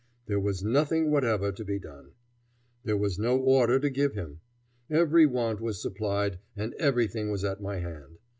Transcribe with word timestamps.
There 0.25 0.39
was 0.39 0.63
nothing 0.63 1.11
whatever 1.11 1.51
to 1.51 1.63
be 1.63 1.77
done. 1.77 2.13
There 2.83 2.97
was 2.97 3.19
no 3.19 3.37
order 3.37 3.79
to 3.79 3.87
give 3.91 4.15
him. 4.15 4.39
Every 4.89 5.27
want 5.27 5.61
was 5.61 5.79
supplied 5.79 6.39
and 6.55 6.73
everything 6.79 7.29
was 7.29 7.43
at 7.43 7.61
my 7.61 7.77
hand. 7.81 8.17